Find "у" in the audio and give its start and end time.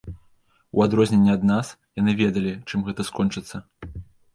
0.79-0.83